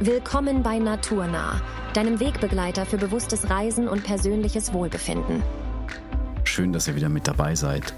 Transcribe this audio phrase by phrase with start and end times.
[0.00, 1.62] Willkommen bei Naturnah,
[1.94, 5.42] deinem Wegbegleiter für bewusstes Reisen und persönliches Wohlbefinden.
[6.44, 7.94] Schön, dass ihr wieder mit dabei seid.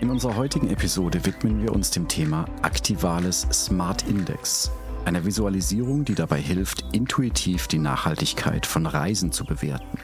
[0.00, 4.72] In unserer heutigen Episode widmen wir uns dem Thema Aktivales Smart Index,
[5.04, 9.98] einer Visualisierung, die dabei hilft, intuitiv die Nachhaltigkeit von Reisen zu bewerten.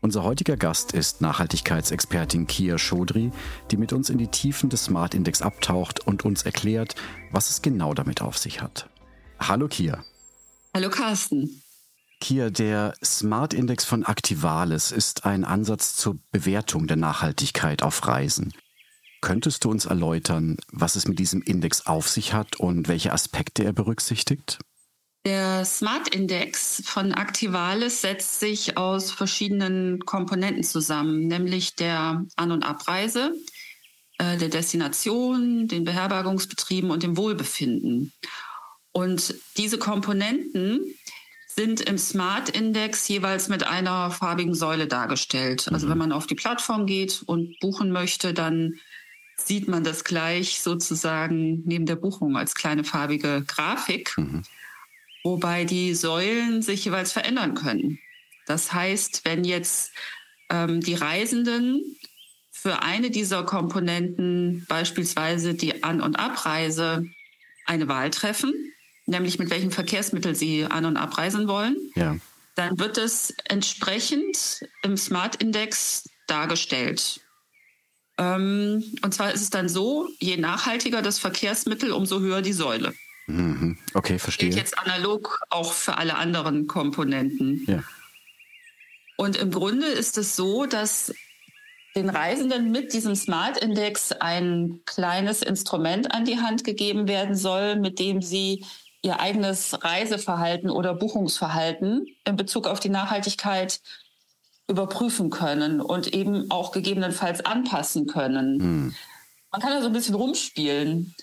[0.00, 3.30] Unser heutiger Gast ist Nachhaltigkeitsexpertin Kia Chaudhry,
[3.70, 6.96] die mit uns in die Tiefen des Smart Index abtaucht und uns erklärt,
[7.30, 8.90] was es genau damit auf sich hat.
[9.38, 10.02] Hallo Kia.
[10.74, 11.62] Hallo Carsten.
[12.20, 18.52] Kia, der Smart Index von Activalis ist ein Ansatz zur Bewertung der Nachhaltigkeit auf Reisen.
[19.20, 23.64] Könntest du uns erläutern, was es mit diesem Index auf sich hat und welche Aspekte
[23.64, 24.58] er berücksichtigt?
[25.24, 32.62] Der Smart Index von Activalis setzt sich aus verschiedenen Komponenten zusammen, nämlich der An- und
[32.62, 33.34] Abreise,
[34.18, 38.12] äh, der Destination, den Beherbergungsbetrieben und dem Wohlbefinden.
[38.92, 40.94] Und diese Komponenten
[41.58, 45.68] sind im Smart Index jeweils mit einer farbigen Säule dargestellt.
[45.72, 45.90] Also mhm.
[45.90, 48.78] wenn man auf die Plattform geht und buchen möchte, dann
[49.36, 54.42] sieht man das gleich sozusagen neben der Buchung als kleine farbige Grafik, mhm.
[55.24, 57.98] wobei die Säulen sich jeweils verändern können.
[58.46, 59.92] Das heißt, wenn jetzt
[60.50, 61.82] ähm, die Reisenden
[62.50, 67.04] für eine dieser Komponenten, beispielsweise die An- und Abreise,
[67.66, 68.52] eine Wahl treffen,
[69.08, 72.16] nämlich mit welchem Verkehrsmittel Sie an- und abreisen wollen, ja.
[72.54, 77.20] dann wird es entsprechend im Smart Index dargestellt.
[78.18, 82.92] Ähm, und zwar ist es dann so, je nachhaltiger das Verkehrsmittel, umso höher die Säule.
[83.26, 83.78] Mhm.
[83.94, 84.50] Okay, verstehe.
[84.50, 87.64] Geht jetzt analog auch für alle anderen Komponenten.
[87.66, 87.82] Ja.
[89.16, 91.12] Und im Grunde ist es so, dass
[91.96, 97.76] den Reisenden mit diesem Smart Index ein kleines Instrument an die Hand gegeben werden soll,
[97.76, 98.64] mit dem sie
[99.02, 103.80] ihr eigenes Reiseverhalten oder Buchungsverhalten in Bezug auf die Nachhaltigkeit
[104.68, 108.60] überprüfen können und eben auch gegebenenfalls anpassen können.
[108.60, 108.94] Hm.
[109.50, 111.14] Man kann da so ein bisschen rumspielen.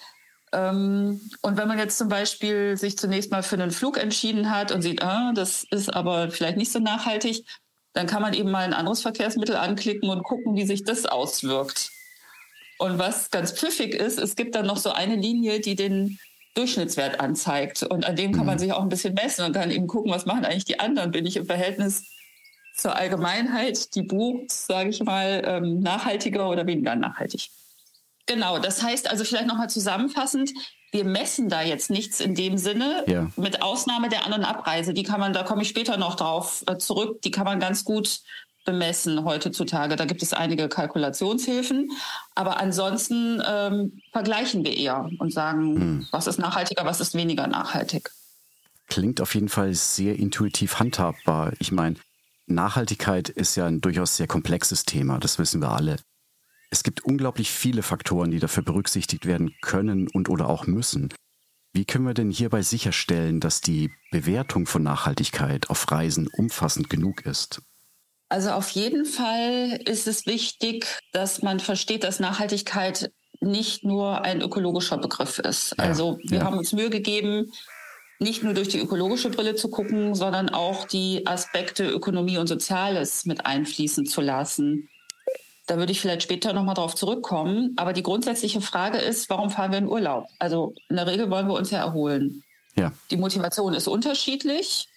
[0.52, 4.72] Ähm, und wenn man jetzt zum Beispiel sich zunächst mal für einen Flug entschieden hat
[4.72, 7.46] und sieht, ah, das ist aber vielleicht nicht so nachhaltig,
[7.94, 11.92] dann kann man eben mal ein anderes Verkehrsmittel anklicken und gucken, wie sich das auswirkt.
[12.78, 16.20] Und was ganz pfiffig ist, es gibt dann noch so eine Linie, die den
[16.56, 17.84] Durchschnittswert anzeigt.
[17.84, 18.60] Und an dem kann man mhm.
[18.60, 21.12] sich auch ein bisschen messen und kann eben gucken, was machen eigentlich die anderen.
[21.12, 22.04] Bin ich im Verhältnis
[22.76, 27.50] zur Allgemeinheit, die bucht, sage ich mal, ähm, nachhaltiger oder weniger nachhaltig.
[28.26, 30.52] Genau, das heißt also vielleicht nochmal zusammenfassend,
[30.92, 33.30] wir messen da jetzt nichts in dem Sinne, ja.
[33.36, 34.94] mit Ausnahme der An- und Abreise.
[34.94, 37.84] Die kann man, da komme ich später noch drauf äh, zurück, die kann man ganz
[37.84, 38.22] gut
[38.66, 39.96] bemessen heutzutage.
[39.96, 41.92] Da gibt es einige Kalkulationshilfen.
[42.34, 46.08] Aber ansonsten ähm, vergleichen wir eher und sagen, hm.
[46.12, 48.12] was ist nachhaltiger, was ist weniger nachhaltig.
[48.88, 51.54] Klingt auf jeden Fall sehr intuitiv handhabbar.
[51.60, 51.96] Ich meine,
[52.48, 55.98] Nachhaltigkeit ist ja ein durchaus sehr komplexes Thema, das wissen wir alle.
[56.70, 61.14] Es gibt unglaublich viele Faktoren, die dafür berücksichtigt werden können und oder auch müssen.
[61.74, 67.26] Wie können wir denn hierbei sicherstellen, dass die Bewertung von Nachhaltigkeit auf Reisen umfassend genug
[67.26, 67.62] ist?
[68.30, 74.42] Also auf jeden Fall ist es wichtig, dass man versteht, dass Nachhaltigkeit nicht nur ein
[74.42, 75.76] ökologischer Begriff ist.
[75.78, 76.44] Ja, also wir ja.
[76.44, 77.52] haben uns Mühe gegeben,
[78.20, 83.26] nicht nur durch die ökologische Brille zu gucken, sondern auch die Aspekte Ökonomie und Soziales
[83.26, 84.90] mit einfließen zu lassen.
[85.68, 87.74] Da würde ich vielleicht später nochmal drauf zurückkommen.
[87.76, 90.28] Aber die grundsätzliche Frage ist, warum fahren wir in Urlaub?
[90.40, 92.44] Also in der Regel wollen wir uns ja erholen.
[92.76, 92.92] Ja.
[93.10, 94.88] Die Motivation ist unterschiedlich.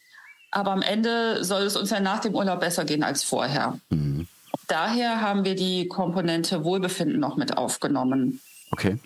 [0.50, 3.78] Aber am Ende soll es uns ja nach dem Urlaub besser gehen als vorher.
[3.91, 4.26] Mhm.
[4.66, 8.41] Daher haben wir die Komponente Wohlbefinden noch mit aufgenommen.
[8.70, 8.98] Okay.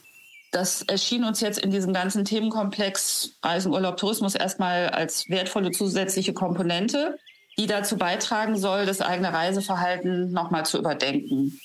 [0.50, 6.34] Das erschien uns jetzt in diesem ganzen Themenkomplex Reisen, Urlaub, Tourismus erstmal als wertvolle zusätzliche
[6.34, 7.18] Komponente,
[7.58, 11.58] die dazu beitragen soll, das eigene Reiseverhalten nochmal zu überdenken.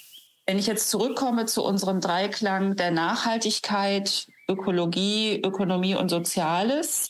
[0.46, 7.10] Wenn ich jetzt zurückkomme zu unserem Dreiklang der Nachhaltigkeit, Ökologie, Ökonomie und Soziales,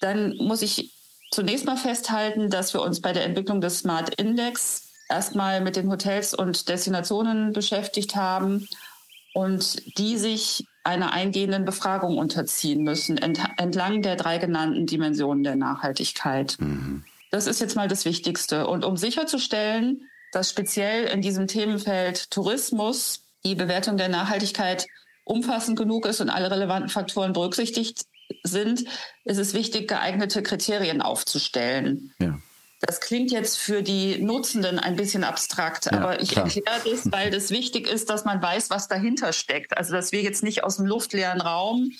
[0.00, 0.93] dann muss ich
[1.34, 5.90] zunächst mal festhalten, dass wir uns bei der Entwicklung des Smart Index erstmal mit den
[5.90, 8.68] Hotels und Destinationen beschäftigt haben
[9.34, 16.56] und die sich einer eingehenden Befragung unterziehen müssen, entlang der drei genannten Dimensionen der Nachhaltigkeit.
[16.60, 17.04] Mhm.
[17.30, 18.66] Das ist jetzt mal das Wichtigste.
[18.66, 24.86] Und um sicherzustellen, dass speziell in diesem Themenfeld Tourismus die Bewertung der Nachhaltigkeit
[25.24, 28.04] umfassend genug ist und alle relevanten Faktoren berücksichtigt
[28.42, 28.84] sind,
[29.24, 32.12] ist es wichtig, geeignete Kriterien aufzustellen.
[32.18, 32.38] Ja.
[32.80, 36.44] Das klingt jetzt für die Nutzenden ein bisschen abstrakt, ja, aber ich klar.
[36.44, 39.76] erkläre das, weil das wichtig ist, dass man weiß, was dahinter steckt.
[39.76, 41.92] Also dass wir jetzt nicht aus dem luftleeren Raum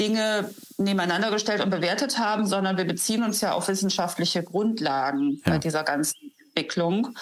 [0.00, 5.52] Dinge nebeneinander gestellt und bewertet haben, sondern wir beziehen uns ja auf wissenschaftliche Grundlagen ja.
[5.52, 7.16] bei dieser ganzen Entwicklung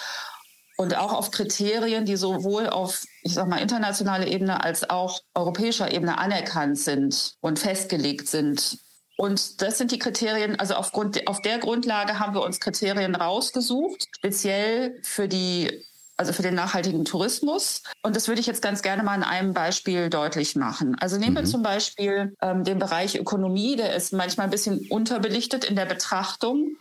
[0.77, 5.91] und auch auf Kriterien, die sowohl auf, ich sag mal, internationaler Ebene als auch europäischer
[5.91, 8.77] Ebene anerkannt sind und festgelegt sind.
[9.17, 14.07] Und das sind die Kriterien, also aufgrund, auf der Grundlage haben wir uns Kriterien rausgesucht,
[14.15, 15.83] speziell für die
[16.19, 17.83] also für den nachhaltigen Tourismus.
[18.01, 20.95] Und das würde ich jetzt ganz gerne mal in einem Beispiel deutlich machen.
[20.99, 21.37] Also nehmen mhm.
[21.37, 25.85] wir zum Beispiel ähm, den Bereich Ökonomie, der ist manchmal ein bisschen unterbelichtet in der
[25.85, 26.75] Betrachtung.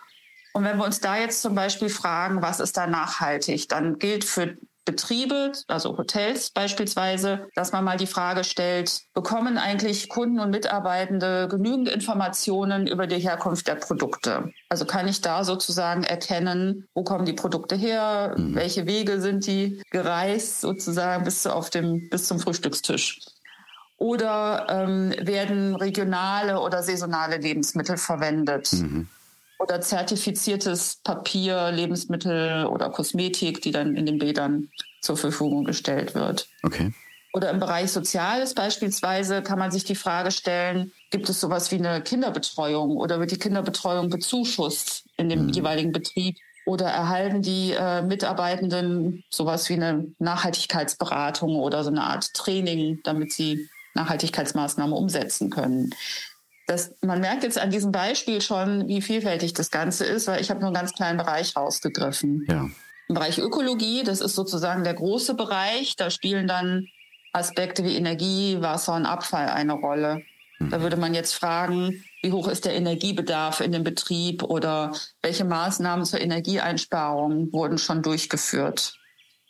[0.56, 4.24] Und wenn wir uns da jetzt zum Beispiel fragen, was ist da nachhaltig, dann gilt
[4.24, 4.56] für
[4.86, 11.46] Betriebe, also Hotels beispielsweise, dass man mal die Frage stellt, bekommen eigentlich Kunden und Mitarbeitende
[11.50, 14.50] genügend Informationen über die Herkunft der Produkte?
[14.70, 18.54] Also kann ich da sozusagen erkennen, wo kommen die Produkte her, mhm.
[18.54, 23.20] welche Wege sind die gereist sozusagen bis, auf dem, bis zum Frühstückstisch?
[23.98, 28.72] Oder ähm, werden regionale oder saisonale Lebensmittel verwendet?
[28.72, 29.08] Mhm
[29.58, 34.70] oder zertifiziertes Papier, Lebensmittel oder Kosmetik, die dann in den Bädern
[35.00, 36.48] zur Verfügung gestellt wird.
[36.62, 36.92] Okay.
[37.32, 41.76] Oder im Bereich Soziales beispielsweise kann man sich die Frage stellen, gibt es sowas wie
[41.76, 45.50] eine Kinderbetreuung oder wird die Kinderbetreuung bezuschusst in dem mhm.
[45.50, 46.36] jeweiligen Betrieb?
[46.64, 53.32] Oder erhalten die äh, Mitarbeitenden sowas wie eine Nachhaltigkeitsberatung oder so eine Art Training, damit
[53.32, 55.94] sie Nachhaltigkeitsmaßnahmen umsetzen können?
[56.66, 60.50] Das, man merkt jetzt an diesem Beispiel schon, wie vielfältig das Ganze ist, weil ich
[60.50, 62.44] habe nur einen ganz kleinen Bereich rausgegriffen.
[62.48, 62.68] Ja.
[63.08, 66.88] Im Bereich Ökologie, das ist sozusagen der große Bereich, da spielen dann
[67.32, 70.22] Aspekte wie Energie, Wasser und Abfall eine Rolle.
[70.58, 70.70] Mhm.
[70.70, 74.92] Da würde man jetzt fragen, wie hoch ist der Energiebedarf in dem Betrieb oder
[75.22, 78.98] welche Maßnahmen zur Energieeinsparung wurden schon durchgeführt.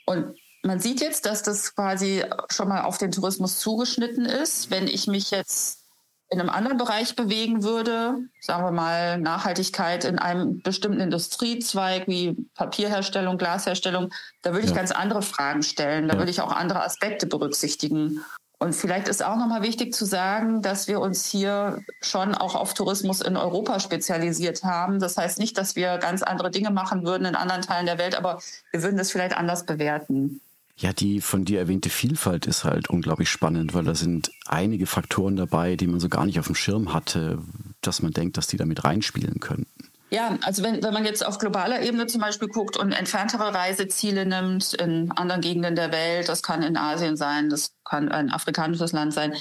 [0.04, 4.70] Und man sieht jetzt, dass das quasi schon mal auf den Tourismus zugeschnitten ist.
[4.70, 5.85] Wenn ich mich jetzt
[6.28, 12.36] in einem anderen Bereich bewegen würde, sagen wir mal Nachhaltigkeit in einem bestimmten Industriezweig wie
[12.54, 14.12] Papierherstellung, Glasherstellung,
[14.42, 14.76] da würde ich ja.
[14.76, 16.08] ganz andere Fragen stellen.
[16.08, 16.18] Da ja.
[16.18, 18.24] würde ich auch andere Aspekte berücksichtigen.
[18.58, 22.72] Und vielleicht ist auch nochmal wichtig zu sagen, dass wir uns hier schon auch auf
[22.72, 24.98] Tourismus in Europa spezialisiert haben.
[24.98, 28.16] Das heißt nicht, dass wir ganz andere Dinge machen würden in anderen Teilen der Welt,
[28.16, 28.40] aber
[28.72, 30.40] wir würden das vielleicht anders bewerten.
[30.78, 35.34] Ja, die von dir erwähnte Vielfalt ist halt unglaublich spannend, weil da sind einige Faktoren
[35.34, 37.38] dabei, die man so gar nicht auf dem Schirm hatte,
[37.80, 39.90] dass man denkt, dass die damit reinspielen könnten.
[40.10, 44.26] Ja, also wenn, wenn man jetzt auf globaler Ebene zum Beispiel guckt und entferntere Reiseziele
[44.26, 48.92] nimmt in anderen Gegenden der Welt, das kann in Asien sein, das kann ein afrikanisches
[48.92, 49.34] Land sein,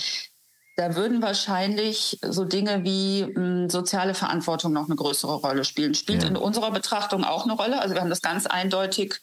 [0.77, 5.95] da würden wahrscheinlich so Dinge wie mh, hm, soziale Verantwortung noch eine größere Rolle spielen.
[5.95, 6.29] Spielt ja.
[6.29, 7.81] in unserer Betrachtung auch eine Rolle.
[7.81, 9.21] Also wir haben das ganz eindeutig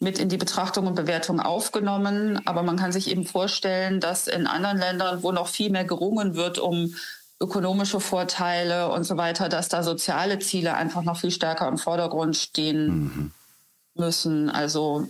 [0.00, 2.40] mit in die Betrachtung und Bewertung aufgenommen.
[2.46, 6.34] Aber man kann sich eben vorstellen, dass in anderen Ländern, wo noch viel mehr gerungen
[6.34, 6.94] wird um
[7.40, 12.36] ökonomische Vorteile und so weiter, dass da soziale Ziele einfach noch viel stärker im Vordergrund
[12.36, 13.32] stehen mhm.
[13.94, 14.50] müssen.
[14.50, 15.06] Also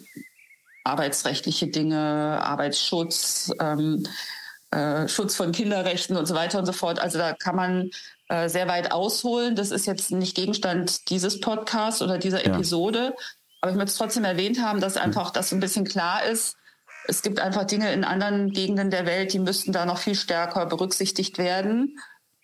[0.85, 1.99] arbeitsrechtliche Dinge,
[2.43, 4.07] Arbeitsschutz, ähm,
[4.71, 6.99] äh, Schutz von Kinderrechten und so weiter und so fort.
[6.99, 7.91] Also da kann man
[8.29, 9.57] äh, sehr weit ausholen.
[9.57, 12.55] Das ist jetzt nicht Gegenstand dieses Podcasts oder dieser ja.
[12.55, 13.15] Episode.
[13.61, 16.57] Aber ich möchte es trotzdem erwähnt haben, dass einfach das ein bisschen klar ist.
[17.07, 20.67] Es gibt einfach Dinge in anderen Gegenden der Welt, die müssten da noch viel stärker
[20.67, 21.99] berücksichtigt werden.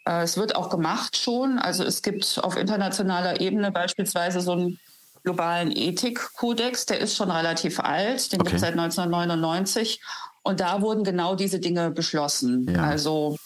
[0.06, 1.58] Äh, es wird auch gemacht schon.
[1.58, 4.80] Also es gibt auf internationaler Ebene beispielsweise so einen
[5.22, 8.50] globalen Ethikkodex, der ist schon relativ alt, den okay.
[8.50, 10.00] gibt es seit 1999.
[10.42, 12.68] Und da wurden genau diese Dinge beschlossen.
[12.68, 12.84] Ja.
[12.84, 13.36] Also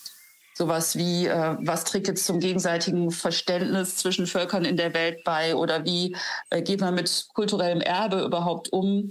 [0.58, 5.54] sowas wie, äh, was trägt jetzt zum gegenseitigen Verständnis zwischen Völkern in der Welt bei
[5.54, 6.16] oder wie
[6.50, 9.08] äh, geht man mit kulturellem Erbe überhaupt um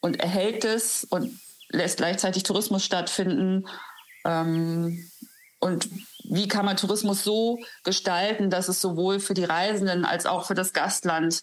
[0.00, 1.38] und erhält es und
[1.68, 3.64] lässt gleichzeitig Tourismus stattfinden.
[4.24, 5.08] Ähm,
[5.60, 5.88] und
[6.24, 10.54] wie kann man Tourismus so gestalten, dass es sowohl für die Reisenden als auch für
[10.54, 11.42] das Gastland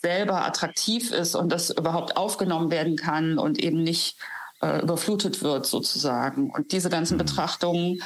[0.00, 4.16] selber attraktiv ist und das überhaupt aufgenommen werden kann und eben nicht
[4.62, 6.50] äh, überflutet wird sozusagen.
[6.50, 7.18] Und diese ganzen mhm.
[7.18, 8.02] Betrachtungen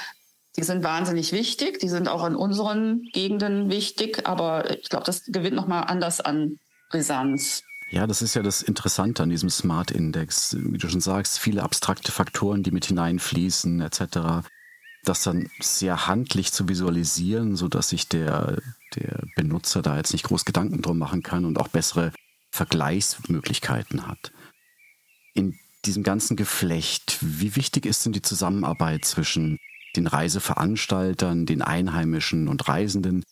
[0.56, 5.24] die sind wahnsinnig wichtig, die sind auch in unseren Gegenden wichtig, aber ich glaube, das
[5.24, 6.56] gewinnt nochmal anders an
[6.90, 7.62] Brisanz.
[7.90, 10.56] Ja, das ist ja das Interessante an diesem Smart Index.
[10.58, 14.46] Wie du schon sagst, viele abstrakte Faktoren, die mit hineinfließen, etc.
[15.04, 18.58] Das dann sehr handlich zu visualisieren, sodass sich der,
[18.96, 22.12] der Benutzer da jetzt nicht groß Gedanken drum machen kann und auch bessere
[22.50, 24.32] Vergleichsmöglichkeiten hat.
[25.32, 29.58] In diesem ganzen Geflecht, wie wichtig ist denn die Zusammenarbeit zwischen
[29.98, 33.24] den Reiseveranstaltern, den Einheimischen und Reisenden,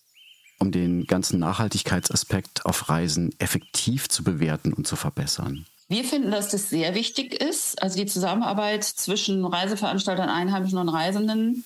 [0.59, 5.67] um den ganzen Nachhaltigkeitsaspekt auf Reisen effektiv zu bewerten und zu verbessern?
[5.89, 7.81] Wir finden, dass das sehr wichtig ist.
[7.81, 11.65] Also die Zusammenarbeit zwischen Reiseveranstaltern, Einheimischen und Reisenden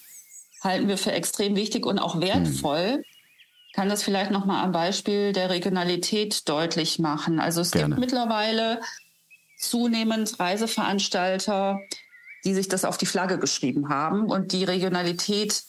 [0.62, 2.99] halten wir für extrem wichtig und auch wertvoll.
[2.99, 3.04] Mhm.
[3.73, 7.40] Kann das vielleicht noch mal am Beispiel der Regionalität deutlich machen.
[7.40, 7.95] Also es Gerne.
[7.95, 8.80] gibt mittlerweile
[9.59, 11.80] zunehmend Reiseveranstalter,
[12.44, 15.62] die sich das auf die Flagge geschrieben haben und die Regionalität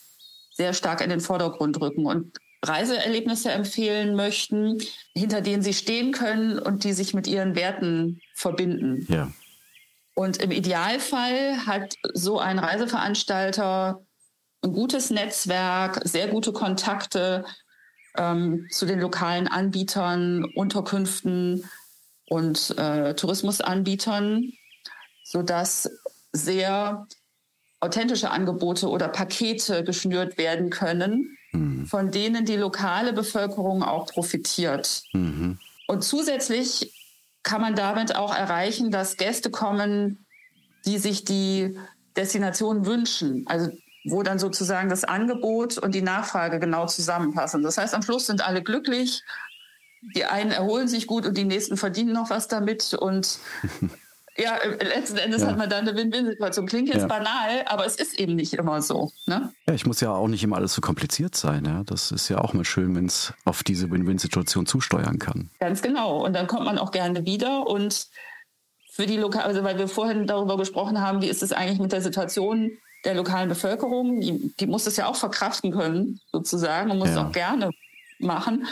[0.52, 4.78] sehr stark in den Vordergrund rücken und Reiseerlebnisse empfehlen möchten,
[5.16, 9.06] hinter denen sie stehen können und die sich mit ihren Werten verbinden.
[9.10, 9.32] Ja.
[10.14, 14.06] Und im Idealfall hat so ein Reiseveranstalter
[14.64, 17.46] ein gutes Netzwerk, sehr gute Kontakte
[18.16, 21.68] ähm, zu den lokalen Anbietern, Unterkünften
[22.30, 24.52] und äh, Tourismusanbietern,
[25.24, 25.90] sodass
[26.34, 27.08] sehr
[27.80, 31.86] authentische Angebote oder Pakete geschnürt werden können, mhm.
[31.88, 35.04] von denen die lokale Bevölkerung auch profitiert.
[35.14, 35.58] Mhm.
[35.88, 36.94] Und zusätzlich
[37.44, 40.26] kann man damit auch erreichen, dass Gäste kommen,
[40.86, 41.78] die sich die
[42.16, 43.46] Destination wünschen.
[43.48, 43.72] Also
[44.04, 47.62] wo dann sozusagen das Angebot und die Nachfrage genau zusammenpassen.
[47.62, 49.24] Das heißt, am Schluss sind alle glücklich.
[50.16, 52.96] Die einen erholen sich gut und die nächsten verdienen noch was damit.
[52.96, 53.38] Und
[54.38, 55.50] ja, äh, letzten Endes ja.
[55.50, 56.66] hat man dann eine Win-Win-Situation.
[56.66, 57.08] Klingt jetzt ja.
[57.08, 59.12] banal, aber es ist eben nicht immer so.
[59.26, 59.52] Ne?
[59.68, 61.66] Ja, ich muss ja auch nicht immer alles so kompliziert sein.
[61.66, 61.84] Ja?
[61.86, 65.50] Das ist ja auch mal schön, wenn es auf diese Win-Win-Situation zusteuern kann.
[65.60, 66.24] Ganz genau.
[66.24, 68.08] Und dann kommt man auch gerne wieder und
[68.92, 71.92] für die lokale, also weil wir vorhin darüber gesprochen haben, wie ist es eigentlich mit
[71.92, 72.72] der Situation
[73.06, 77.14] der lokalen Bevölkerung, die, die muss das ja auch verkraften können, sozusagen, und muss ja.
[77.16, 77.72] es auch gerne
[78.20, 78.68] machen.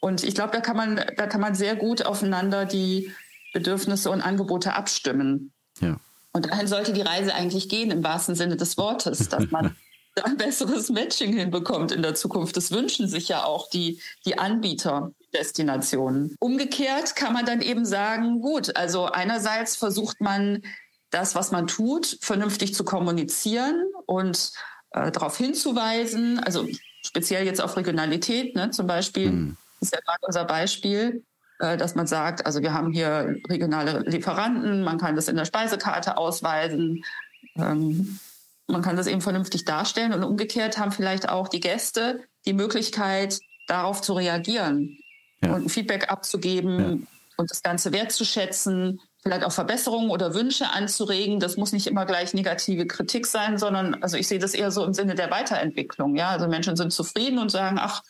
[0.00, 3.10] Und ich glaube, da kann man, da kann man sehr gut aufeinander die
[3.54, 5.52] Bedürfnisse und Angebote abstimmen.
[5.80, 5.98] Ja.
[6.32, 9.74] Und dahin sollte die Reise eigentlich gehen, im wahrsten Sinne des Wortes, dass man
[10.24, 12.56] ein besseres Matching hinbekommt in der Zukunft.
[12.56, 16.36] Das wünschen sich ja auch die, die Anbieterdestinationen.
[16.40, 20.62] Umgekehrt kann man dann eben sagen, gut, also einerseits versucht man
[21.10, 24.52] das, was man tut, vernünftig zu kommunizieren und
[24.90, 26.66] äh, darauf hinzuweisen, also
[27.06, 29.56] speziell jetzt auf Regionalität, ne, zum Beispiel, mhm.
[29.80, 31.24] ist ja gerade unser Beispiel,
[31.58, 36.16] dass man sagt, also wir haben hier regionale Lieferanten, man kann das in der Speisekarte
[36.16, 37.04] ausweisen,
[37.56, 38.18] ähm,
[38.66, 43.38] man kann das eben vernünftig darstellen und umgekehrt haben vielleicht auch die Gäste die Möglichkeit,
[43.66, 44.98] darauf zu reagieren
[45.42, 45.54] ja.
[45.54, 47.06] und ein Feedback abzugeben ja.
[47.36, 51.40] und das Ganze wertzuschätzen, vielleicht auch Verbesserungen oder Wünsche anzuregen.
[51.40, 54.84] Das muss nicht immer gleich negative Kritik sein, sondern also ich sehe das eher so
[54.84, 56.14] im Sinne der Weiterentwicklung.
[56.16, 58.02] Ja, also Menschen sind zufrieden und sagen, ach,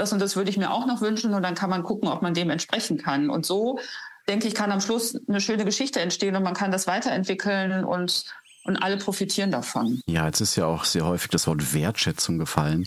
[0.00, 2.22] das und das würde ich mir auch noch wünschen und dann kann man gucken, ob
[2.22, 3.30] man dem entsprechen kann.
[3.30, 3.78] Und so,
[4.28, 8.24] denke ich, kann am Schluss eine schöne Geschichte entstehen und man kann das weiterentwickeln und,
[8.64, 10.00] und alle profitieren davon.
[10.06, 12.86] Ja, jetzt ist ja auch sehr häufig das Wort Wertschätzung gefallen.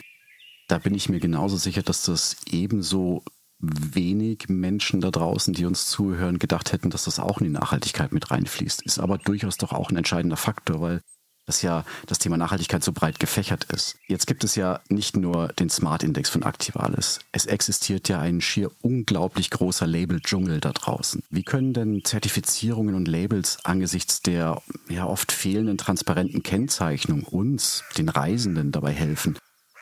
[0.68, 3.24] Da bin ich mir genauso sicher, dass das ebenso
[3.60, 8.12] wenig Menschen da draußen, die uns zuhören, gedacht hätten, dass das auch in die Nachhaltigkeit
[8.12, 8.82] mit reinfließt.
[8.82, 11.02] Ist aber durchaus doch auch ein entscheidender Faktor, weil
[11.46, 13.98] dass ja das Thema Nachhaltigkeit so breit gefächert ist.
[14.08, 17.20] Jetzt gibt es ja nicht nur den Smart Index von Activalis.
[17.32, 21.22] Es existiert ja ein schier unglaublich großer Label-Dschungel da draußen.
[21.30, 28.10] Wie können denn Zertifizierungen und Labels angesichts der ja oft fehlenden transparenten Kennzeichnung uns, den
[28.10, 29.38] Reisenden, dabei helfen,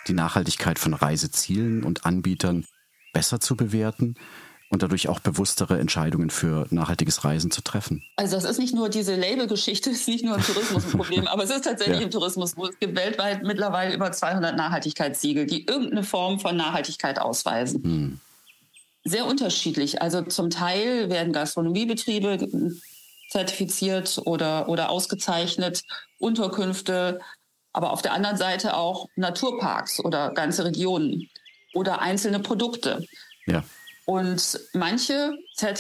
[0.08, 2.66] die Nachhaltigkeit von Reisezielen und Anbietern
[3.14, 4.16] besser zu bewerten?
[4.72, 8.04] Und dadurch auch bewusstere Entscheidungen für nachhaltiges Reisen zu treffen.
[8.16, 11.44] Also das ist nicht nur diese Labelgeschichte, ist nicht nur im Tourismus ein Problem, aber
[11.44, 12.06] es ist tatsächlich ja.
[12.06, 17.20] im Tourismus, wo es gibt weltweit mittlerweile über 200 Nachhaltigkeitssiegel, die irgendeine Form von Nachhaltigkeit
[17.20, 17.84] ausweisen.
[17.84, 18.20] Hm.
[19.04, 20.02] Sehr unterschiedlich.
[20.02, 22.48] Also zum Teil werden Gastronomiebetriebe
[23.30, 25.84] zertifiziert oder, oder ausgezeichnet,
[26.20, 27.20] Unterkünfte,
[27.74, 31.30] aber auf der anderen Seite auch Naturparks oder ganze Regionen
[31.74, 33.06] oder einzelne Produkte.
[33.48, 33.64] Ja.
[34.06, 35.38] Und manche,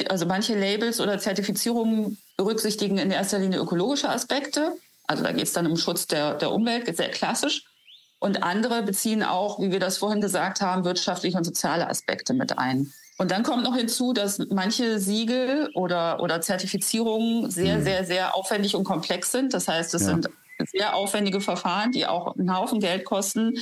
[0.09, 4.73] also manche Labels oder Zertifizierungen berücksichtigen in erster Linie ökologische Aspekte.
[5.07, 7.65] Also da geht es dann um Schutz der, der Umwelt, sehr klassisch.
[8.19, 12.57] Und andere beziehen auch, wie wir das vorhin gesagt haben, wirtschaftliche und soziale Aspekte mit
[12.57, 12.93] ein.
[13.17, 17.83] Und dann kommt noch hinzu, dass manche Siegel oder, oder Zertifizierungen sehr, mhm.
[17.83, 19.53] sehr, sehr aufwendig und komplex sind.
[19.53, 20.07] Das heißt, es ja.
[20.09, 20.29] sind
[20.71, 23.57] sehr aufwendige Verfahren, die auch einen Haufen Geld kosten.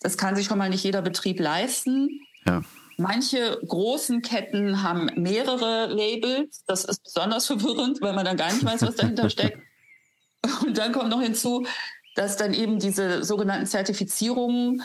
[0.00, 2.20] Das kann sich schon mal nicht jeder Betrieb leisten.
[2.46, 2.62] Ja.
[2.96, 6.62] Manche großen Ketten haben mehrere Labels.
[6.66, 9.58] Das ist besonders verwirrend, weil man dann gar nicht weiß, was dahinter steckt.
[10.62, 11.66] Und dann kommt noch hinzu,
[12.14, 14.82] dass dann eben diese sogenannten Zertifizierungen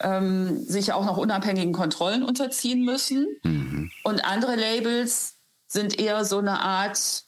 [0.00, 3.26] ähm, sich auch noch unabhängigen Kontrollen unterziehen müssen.
[3.42, 3.90] Mhm.
[4.04, 5.36] Und andere Labels
[5.66, 7.24] sind eher so eine Art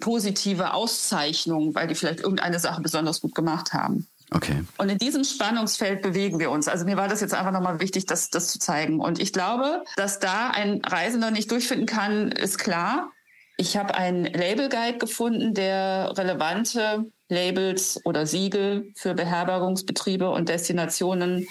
[0.00, 4.06] positive Auszeichnung, weil die vielleicht irgendeine Sache besonders gut gemacht haben.
[4.32, 4.62] Okay.
[4.78, 6.68] Und in diesem Spannungsfeld bewegen wir uns.
[6.68, 9.00] Also mir war das jetzt einfach nochmal wichtig, das, das zu zeigen.
[9.00, 13.10] Und ich glaube, dass da ein Reisender nicht durchfinden kann, ist klar.
[13.56, 21.46] Ich habe einen Label Guide gefunden, der relevante Labels oder Siegel für Beherbergungsbetriebe und Destinationen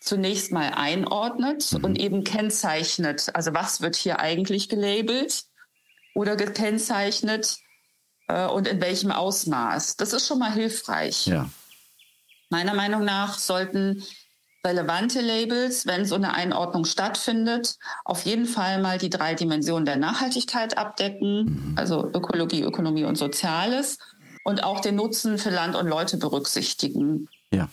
[0.00, 1.84] zunächst mal einordnet mhm.
[1.84, 3.30] und eben kennzeichnet.
[3.34, 5.44] Also was wird hier eigentlich gelabelt
[6.14, 7.58] oder gekennzeichnet
[8.28, 9.96] äh, und in welchem Ausmaß.
[9.96, 11.26] Das ist schon mal hilfreich.
[11.26, 11.50] Ja.
[12.48, 14.02] Meiner Meinung nach sollten
[14.64, 19.96] relevante Labels, wenn so eine Einordnung stattfindet, auf jeden Fall mal die drei Dimensionen der
[19.96, 21.72] Nachhaltigkeit abdecken, mhm.
[21.76, 23.98] also Ökologie, Ökonomie und Soziales
[24.44, 27.28] und auch den Nutzen für Land und Leute berücksichtigen.
[27.52, 27.68] Ja.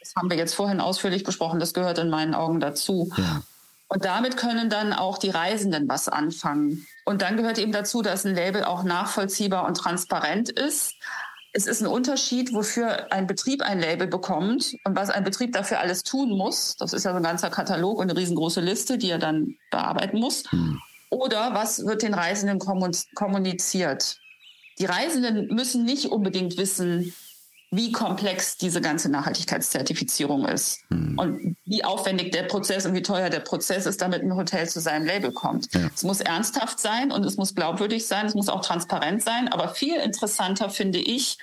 [0.00, 3.10] Das haben wir jetzt vorhin ausführlich besprochen, das gehört in meinen Augen dazu.
[3.16, 3.42] Ja.
[3.88, 6.86] Und damit können dann auch die Reisenden was anfangen.
[7.04, 10.94] Und dann gehört eben dazu, dass ein Label auch nachvollziehbar und transparent ist.
[11.56, 15.78] Es ist ein Unterschied, wofür ein Betrieb ein Label bekommt und was ein Betrieb dafür
[15.78, 16.76] alles tun muss.
[16.76, 20.18] Das ist ja so ein ganzer Katalog und eine riesengroße Liste, die er dann bearbeiten
[20.18, 20.50] muss.
[20.50, 20.80] Hm.
[21.10, 24.18] Oder was wird den Reisenden kommuniziert?
[24.80, 27.14] Die Reisenden müssen nicht unbedingt wissen,
[27.76, 31.18] wie komplex diese ganze Nachhaltigkeitszertifizierung ist hm.
[31.18, 34.80] und wie aufwendig der Prozess und wie teuer der Prozess ist, damit ein Hotel zu
[34.80, 35.74] seinem Label kommt.
[35.74, 35.90] Ja.
[35.92, 39.68] Es muss ernsthaft sein und es muss glaubwürdig sein, es muss auch transparent sein, aber
[39.68, 41.38] viel interessanter finde ich,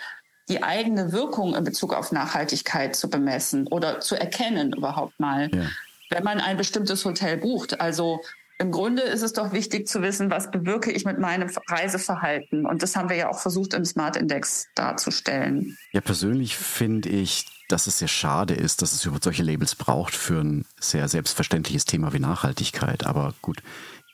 [0.47, 5.49] die eigene Wirkung in Bezug auf Nachhaltigkeit zu bemessen oder zu erkennen überhaupt mal.
[5.53, 5.69] Ja.
[6.09, 8.21] Wenn man ein bestimmtes Hotel bucht, also
[8.61, 12.65] im Grunde ist es doch wichtig zu wissen, was bewirke ich mit meinem Reiseverhalten.
[12.67, 15.77] Und das haben wir ja auch versucht im Smart Index darzustellen.
[15.91, 20.13] Ja, persönlich finde ich, dass es sehr schade ist, dass es überhaupt solche Labels braucht
[20.13, 23.05] für ein sehr selbstverständliches Thema wie Nachhaltigkeit.
[23.05, 23.63] Aber gut,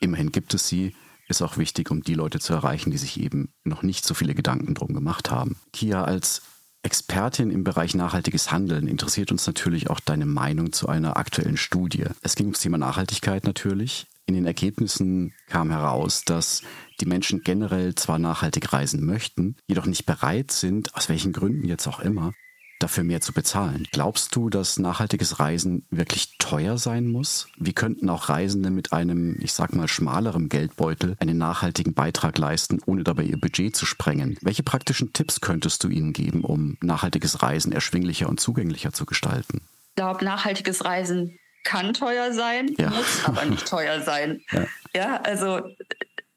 [0.00, 0.96] immerhin gibt es sie.
[1.28, 4.34] Ist auch wichtig, um die Leute zu erreichen, die sich eben noch nicht so viele
[4.34, 5.56] Gedanken drum gemacht haben.
[5.74, 6.40] Kia, als
[6.82, 12.04] Expertin im Bereich nachhaltiges Handeln interessiert uns natürlich auch deine Meinung zu einer aktuellen Studie.
[12.22, 14.06] Es ging ums Thema Nachhaltigkeit natürlich.
[14.28, 16.60] In den Ergebnissen kam heraus, dass
[17.00, 21.86] die Menschen generell zwar nachhaltig reisen möchten, jedoch nicht bereit sind, aus welchen Gründen jetzt
[21.86, 22.34] auch immer,
[22.78, 23.86] dafür mehr zu bezahlen.
[23.90, 27.48] Glaubst du, dass nachhaltiges Reisen wirklich teuer sein muss?
[27.56, 32.80] Wie könnten auch Reisende mit einem, ich sag mal, schmalerem Geldbeutel einen nachhaltigen Beitrag leisten,
[32.84, 34.36] ohne dabei ihr Budget zu sprengen?
[34.42, 39.62] Welche praktischen Tipps könntest du ihnen geben, um nachhaltiges Reisen erschwinglicher und zugänglicher zu gestalten?
[39.88, 42.90] Ich glaube, nachhaltiges Reisen kann teuer sein, ja.
[42.90, 44.42] muss aber nicht teuer sein.
[44.52, 44.66] Ja.
[44.94, 45.60] ja, also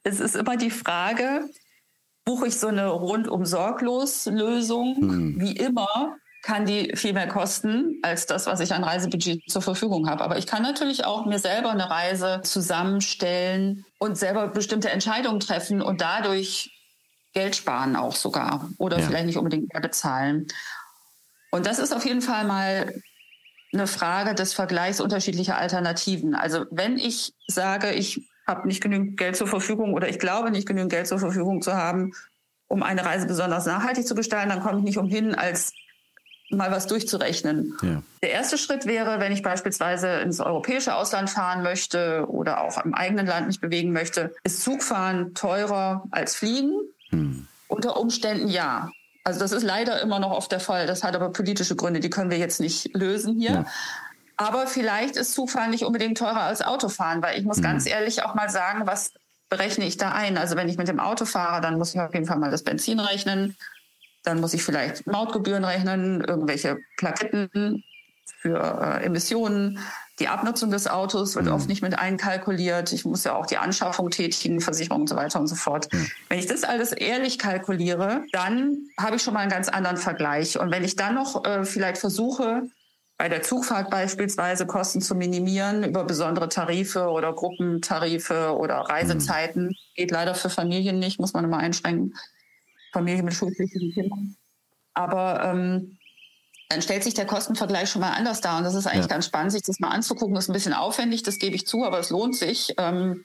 [0.03, 1.49] es ist immer die Frage,
[2.25, 4.95] buche ich so eine rundum sorglos Lösung?
[4.97, 5.35] Hm.
[5.39, 10.09] Wie immer kann die viel mehr kosten als das, was ich an Reisebudget zur Verfügung
[10.09, 10.23] habe.
[10.23, 15.81] Aber ich kann natürlich auch mir selber eine Reise zusammenstellen und selber bestimmte Entscheidungen treffen
[15.81, 16.71] und dadurch
[17.33, 19.05] Geld sparen auch sogar oder ja.
[19.05, 20.47] vielleicht nicht unbedingt mehr bezahlen.
[21.51, 22.91] Und das ist auf jeden Fall mal
[23.73, 26.35] eine Frage des Vergleichs unterschiedlicher Alternativen.
[26.35, 30.67] Also wenn ich sage, ich habe nicht genügend Geld zur Verfügung oder ich glaube nicht
[30.67, 32.11] genügend Geld zur Verfügung zu haben,
[32.67, 35.73] um eine Reise besonders nachhaltig zu gestalten, dann komme ich nicht umhin, als
[36.49, 37.77] mal was durchzurechnen.
[37.81, 38.03] Ja.
[38.21, 42.93] Der erste Schritt wäre, wenn ich beispielsweise ins europäische Ausland fahren möchte oder auch im
[42.93, 46.73] eigenen Land mich bewegen möchte, ist Zugfahren teurer als Fliegen?
[47.09, 47.47] Hm.
[47.67, 48.89] Unter Umständen ja.
[49.23, 50.87] Also das ist leider immer noch oft der Fall.
[50.87, 53.51] Das hat aber politische Gründe, die können wir jetzt nicht lösen hier.
[53.51, 53.65] Ja.
[54.37, 57.63] Aber vielleicht ist Zugfahren nicht unbedingt teurer als Autofahren, weil ich muss mhm.
[57.63, 59.13] ganz ehrlich auch mal sagen, was
[59.49, 60.37] berechne ich da ein?
[60.37, 62.63] Also wenn ich mit dem Auto fahre, dann muss ich auf jeden Fall mal das
[62.63, 63.55] Benzin rechnen.
[64.23, 67.83] Dann muss ich vielleicht Mautgebühren rechnen, irgendwelche Plaketten
[68.39, 69.79] für äh, Emissionen.
[70.21, 71.53] Die Abnutzung des Autos wird mhm.
[71.53, 72.93] oft nicht mit einkalkuliert.
[72.93, 75.91] Ich muss ja auch die Anschaffung tätigen, Versicherung und so weiter und so fort.
[75.91, 76.11] Mhm.
[76.29, 80.59] Wenn ich das alles ehrlich kalkuliere, dann habe ich schon mal einen ganz anderen Vergleich.
[80.59, 82.69] Und wenn ich dann noch äh, vielleicht versuche,
[83.17, 89.75] bei der Zugfahrt beispielsweise Kosten zu minimieren über besondere Tarife oder Gruppentarife oder Reisezeiten, mhm.
[89.95, 92.13] geht leider für Familien nicht, muss man immer einschränken.
[92.93, 94.35] Familien mit schulpflichtigen Kindern.
[94.93, 95.97] Aber ähm,
[96.71, 98.57] dann stellt sich der Kostenvergleich schon mal anders dar.
[98.57, 99.07] Und das ist eigentlich ja.
[99.07, 100.33] ganz spannend, sich das mal anzugucken.
[100.35, 103.23] Das ist ein bisschen aufwendig, das gebe ich zu, aber es lohnt sich, ähm,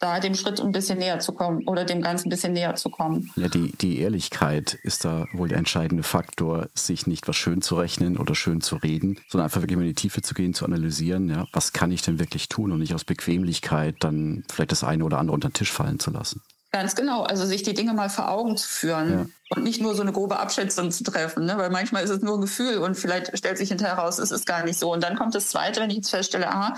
[0.00, 2.88] da dem Schritt ein bisschen näher zu kommen oder dem Ganzen ein bisschen näher zu
[2.88, 3.32] kommen.
[3.34, 7.74] Ja, die, die Ehrlichkeit ist da wohl der entscheidende Faktor, sich nicht was schön zu
[7.74, 10.64] rechnen oder schön zu reden, sondern einfach wirklich mal in die Tiefe zu gehen, zu
[10.64, 14.84] analysieren, ja, was kann ich denn wirklich tun und nicht aus Bequemlichkeit dann vielleicht das
[14.84, 16.42] eine oder andere unter den Tisch fallen zu lassen.
[16.70, 19.56] Ganz genau, also sich die Dinge mal vor Augen zu führen ja.
[19.56, 21.56] und nicht nur so eine grobe Abschätzung zu treffen, ne?
[21.56, 24.44] weil manchmal ist es nur ein Gefühl und vielleicht stellt sich hinterher raus, es ist
[24.44, 24.92] gar nicht so.
[24.92, 26.76] Und dann kommt das Zweite, wenn ich jetzt feststelle, aha,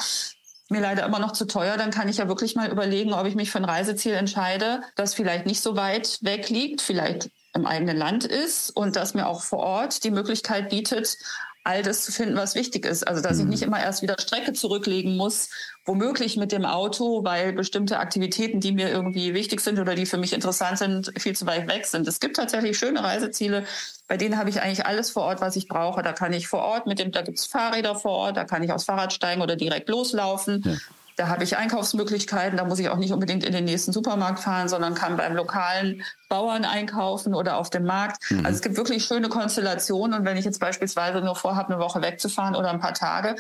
[0.69, 3.35] mir leider immer noch zu teuer, dann kann ich ja wirklich mal überlegen, ob ich
[3.35, 7.97] mich für ein Reiseziel entscheide, das vielleicht nicht so weit weg liegt, vielleicht im eigenen
[7.97, 11.19] Land ist und das mir auch vor Ort die Möglichkeit bietet,
[11.63, 13.07] all das zu finden, was wichtig ist.
[13.07, 13.45] Also dass mhm.
[13.45, 15.51] ich nicht immer erst wieder Strecke zurücklegen muss,
[15.85, 20.17] womöglich mit dem Auto, weil bestimmte Aktivitäten, die mir irgendwie wichtig sind oder die für
[20.17, 22.09] mich interessant sind, viel zu weit weg sind.
[22.09, 23.65] Es gibt tatsächlich schöne Reiseziele,
[24.09, 26.03] bei denen habe ich eigentlich alles vor Ort, was ich brauche.
[26.03, 28.63] Da kann ich vor Ort mit dem, da gibt es Fahrräder vor Ort, da kann
[28.63, 30.63] ich aufs Fahrrad steigen oder direkt loslaufen.
[30.65, 30.77] Ja.
[31.21, 34.71] Da habe ich Einkaufsmöglichkeiten, da muss ich auch nicht unbedingt in den nächsten Supermarkt fahren,
[34.71, 38.31] sondern kann beim lokalen Bauern einkaufen oder auf dem Markt.
[38.31, 38.47] Mhm.
[38.47, 40.19] Also es gibt wirklich schöne Konstellationen.
[40.19, 43.37] Und wenn ich jetzt beispielsweise nur vorhabe, eine Woche wegzufahren oder ein paar Tage,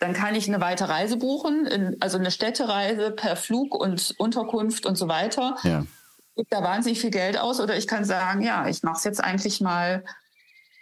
[0.00, 4.96] dann kann ich eine weite Reise buchen, also eine Städtereise per Flug und Unterkunft und
[4.96, 5.58] so weiter.
[5.64, 5.84] Ja.
[6.34, 7.60] Gibt da wahnsinnig viel Geld aus.
[7.60, 10.02] Oder ich kann sagen, ja, ich mache es jetzt eigentlich mal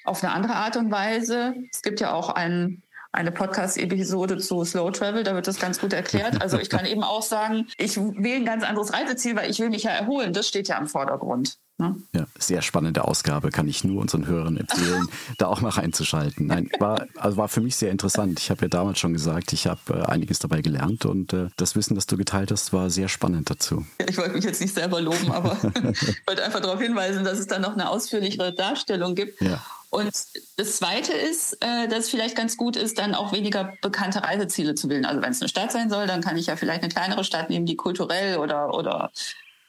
[0.04, 1.54] auf eine andere Art und Weise.
[1.72, 2.85] Es gibt ja auch einen
[3.16, 6.37] eine Podcast-Episode zu Slow Travel, da wird das ganz gut erklärt.
[6.46, 9.70] Also ich kann eben auch sagen, ich wähle ein ganz anderes Reiseziel, weil ich will
[9.70, 10.33] mich ja erholen.
[10.33, 11.59] Das steht ja im Vordergrund.
[11.79, 11.96] Ne?
[12.14, 16.46] Ja, sehr spannende Ausgabe, kann ich nur unseren Hörern empfehlen, da auch mal reinzuschalten.
[16.46, 18.38] Nein, war, also war für mich sehr interessant.
[18.38, 21.74] Ich habe ja damals schon gesagt, ich habe äh, einiges dabei gelernt und äh, das
[21.74, 23.85] Wissen, das du geteilt hast, war sehr spannend dazu.
[24.09, 25.59] Ich wollte mich jetzt nicht selber loben, aber
[25.92, 29.42] ich wollte einfach darauf hinweisen, dass es dann noch eine ausführlichere Darstellung gibt.
[29.42, 29.61] Ja.
[29.90, 30.12] Und
[30.57, 34.75] das Zweite ist, äh, dass es vielleicht ganz gut ist, dann auch weniger bekannte Reiseziele
[34.75, 35.07] zu wählen.
[35.07, 37.51] Also wenn es eine Stadt sein soll, dann kann ich ja vielleicht eine kleinere Stadt
[37.51, 39.11] nehmen, die kulturell oder, oder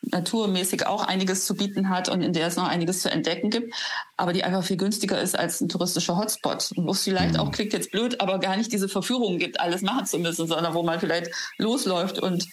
[0.01, 3.73] naturmäßig auch einiges zu bieten hat und in der es noch einiges zu entdecken gibt,
[4.15, 7.39] aber die einfach viel günstiger ist als ein touristischer Hotspot, wo es vielleicht mhm.
[7.39, 10.73] auch klingt jetzt blöd, aber gar nicht diese Verführung gibt, alles machen zu müssen, sondern
[10.73, 12.47] wo man vielleicht losläuft und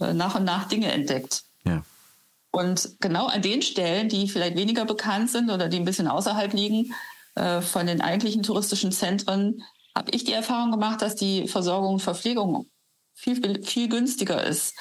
[0.00, 1.44] äh, nach und nach Dinge entdeckt.
[1.64, 1.84] Ja.
[2.52, 6.52] Und genau an den Stellen, die vielleicht weniger bekannt sind oder die ein bisschen außerhalb
[6.52, 6.94] liegen
[7.34, 9.62] äh, von den eigentlichen touristischen Zentren,
[9.96, 12.70] habe ich die Erfahrung gemacht, dass die Versorgung und Verpflegung
[13.14, 14.74] viel, viel günstiger ist.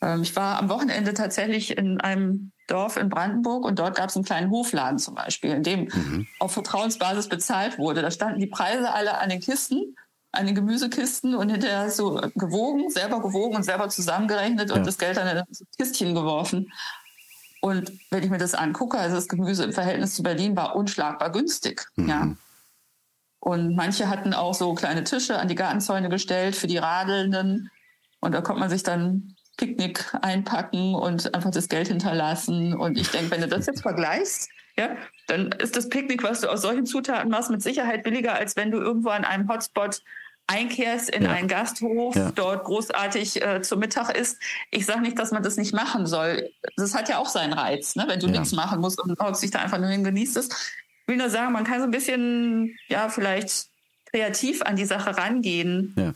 [0.00, 4.16] Ähm, ich war am Wochenende tatsächlich in einem Dorf in Brandenburg und dort gab es
[4.16, 6.26] einen kleinen Hofladen zum Beispiel, in dem mhm.
[6.38, 8.00] auf Vertrauensbasis bezahlt wurde.
[8.00, 9.94] Da standen die Preise alle an den Kisten
[10.36, 14.76] an den Gemüsekisten und hinterher so gewogen, selber gewogen und selber zusammengerechnet ja.
[14.76, 16.72] und das Geld dann in das Kistchen geworfen.
[17.60, 21.32] Und wenn ich mir das angucke, also das Gemüse im Verhältnis zu Berlin war unschlagbar
[21.32, 21.86] günstig.
[21.96, 22.08] Mhm.
[22.08, 22.36] Ja.
[23.40, 27.70] Und manche hatten auch so kleine Tische an die Gartenzäune gestellt für die Radelnden.
[28.20, 32.74] Und da konnte man sich dann Picknick einpacken und einfach das Geld hinterlassen.
[32.74, 34.96] Und ich denke, wenn du das jetzt vergleichst, ja,
[35.28, 38.70] dann ist das Picknick, was du aus solchen Zutaten machst, mit Sicherheit billiger, als wenn
[38.70, 40.02] du irgendwo an einem Hotspot
[40.46, 41.30] einkehrst in ja.
[41.30, 42.30] einen Gasthof, ja.
[42.32, 44.38] dort großartig äh, zum Mittag isst.
[44.70, 46.50] Ich sage nicht, dass man das nicht machen soll.
[46.76, 48.04] Das hat ja auch seinen Reiz, ne?
[48.08, 48.32] wenn du ja.
[48.32, 50.48] nichts machen musst und hockst dich da einfach nur hin, genießt es.
[50.48, 53.68] Ich will nur sagen, man kann so ein bisschen, ja, vielleicht
[54.10, 56.14] kreativ an die Sache rangehen,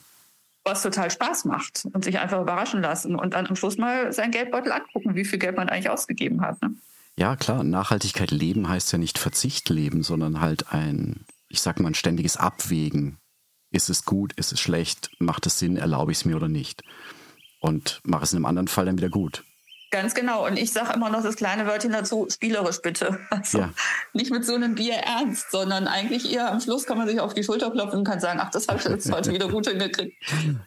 [0.64, 4.31] was total Spaß macht und sich einfach überraschen lassen und dann am Schluss mal seinen
[4.31, 6.61] Geldbeutel angucken, wie viel Geld man eigentlich ausgegeben hat.
[6.62, 6.75] Ne?
[7.19, 11.88] Ja, klar, Nachhaltigkeit leben heißt ja nicht Verzicht leben, sondern halt ein, ich sag mal,
[11.88, 13.19] ein ständiges Abwägen
[13.70, 16.83] ist es gut, ist es schlecht, macht es Sinn, erlaube ich es mir oder nicht.
[17.61, 19.44] Und mache es in einem anderen Fall dann wieder gut.
[19.90, 20.46] Ganz genau.
[20.46, 23.18] Und ich sage immer noch das kleine Wörtchen dazu, spielerisch bitte.
[23.31, 23.70] Also ja.
[24.14, 27.35] nicht mit so einem Bier ernst, sondern eigentlich eher am Schluss kann man sich auf
[27.35, 30.16] die Schulter klopfen und kann sagen, ach, das habe ich jetzt heute wieder gut hingekriegt.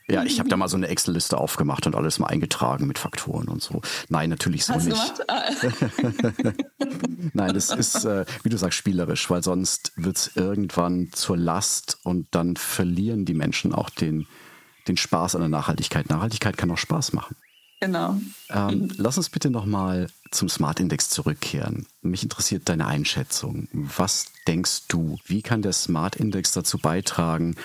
[0.07, 3.47] Ja, ich habe da mal so eine Excel-Liste aufgemacht und alles mal eingetragen mit Faktoren
[3.49, 3.81] und so.
[4.10, 5.29] Nein, natürlich so Hast nicht.
[5.29, 5.43] Ah.
[7.34, 11.97] Nein, das ist, äh, wie du sagst, spielerisch, weil sonst wird es irgendwann zur Last
[12.03, 14.27] und dann verlieren die Menschen auch den,
[14.88, 16.10] den Spaß an der Nachhaltigkeit.
[16.10, 17.36] Nachhaltigkeit kann auch Spaß machen.
[17.81, 18.15] Genau.
[18.49, 21.87] Ähm, lass uns bitte nochmal zum Smart Index zurückkehren.
[22.03, 23.67] Mich interessiert deine Einschätzung.
[23.73, 27.55] Was denkst du, wie kann der Smart Index dazu beitragen,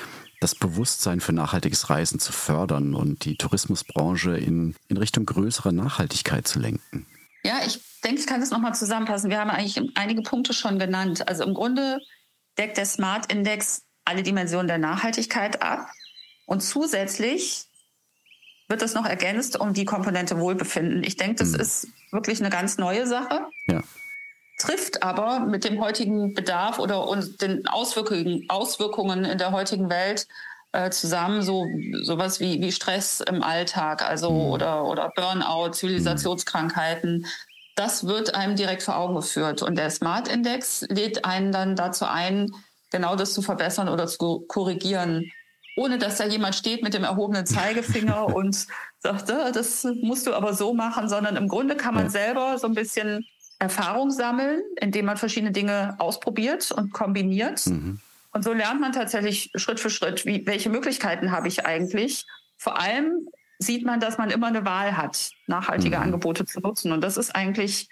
[0.41, 6.49] das Bewusstsein für nachhaltiges Reisen zu fördern und die Tourismusbranche in, in Richtung größerer Nachhaltigkeit
[6.49, 7.07] zu lenken?
[7.45, 9.29] Ja, ich denke, ich kann das nochmal zusammenfassen.
[9.29, 11.29] Wir haben eigentlich einige Punkte schon genannt.
[11.29, 12.01] Also im Grunde
[12.57, 15.91] deckt der Smart Index alle Dimensionen der Nachhaltigkeit ab.
[16.47, 17.67] Und zusätzlich
[18.69, 21.05] wird das noch ergänzt um die Komponente Wohlbefinden.
[21.05, 21.61] Ich denke, das mhm.
[21.61, 23.47] ist wirklich eine ganz neue Sache.
[23.69, 23.83] Ja.
[24.59, 27.07] Trifft aber mit dem heutigen Bedarf oder
[27.41, 30.27] den Auswirkungen, Auswirkungen in der heutigen Welt
[30.73, 31.67] äh, zusammen, so
[32.03, 34.41] sowas wie, wie Stress im Alltag, also mhm.
[34.41, 37.27] oder, oder Burnout, Zivilisationskrankheiten.
[37.77, 39.63] Das wird einem direkt vor Augen geführt.
[39.63, 42.51] Und der Smart Index lädt einen dann dazu ein,
[42.91, 45.31] genau das zu verbessern oder zu korrigieren
[45.77, 48.67] ohne dass da jemand steht mit dem erhobenen Zeigefinger und
[48.99, 52.67] sagt, ah, das musst du aber so machen, sondern im Grunde kann man selber so
[52.67, 53.25] ein bisschen
[53.59, 57.67] Erfahrung sammeln, indem man verschiedene Dinge ausprobiert und kombiniert.
[57.67, 58.01] Mhm.
[58.33, 62.27] Und so lernt man tatsächlich Schritt für Schritt, wie, welche Möglichkeiten habe ich eigentlich.
[62.59, 66.03] Vor allem sieht man, dass man immer eine Wahl hat, nachhaltige mhm.
[66.03, 66.93] Angebote zu nutzen.
[66.93, 67.89] Und das ist eigentlich